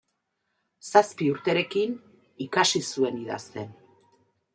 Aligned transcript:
Zazpi 0.87 1.27
urterekin 1.33 1.93
ikasi 2.47 2.81
zuen 2.95 3.21
idazten. 3.25 3.69